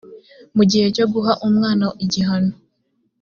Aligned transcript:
mu 0.55 0.63
gihe 0.71 0.85
cyo 0.95 1.05
guha 1.13 1.33
umwana 1.47 1.85
igihano 2.05 2.53